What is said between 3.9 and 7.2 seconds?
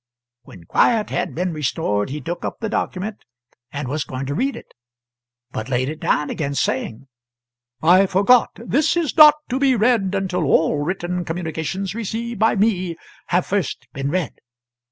going to read it, but laid it down again saying